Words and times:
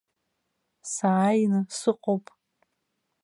Сааины 0.93 1.59
сыҟоуп! 1.77 2.25